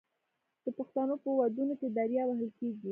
د 0.63 0.65
پښتنو 0.77 1.15
په 1.23 1.29
ودونو 1.39 1.73
کې 1.79 1.87
دریا 1.97 2.23
وهل 2.25 2.49
کیږي. 2.57 2.79